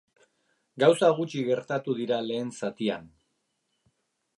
[0.83, 3.11] Gauza gutxi gertatu dira lehen zatian.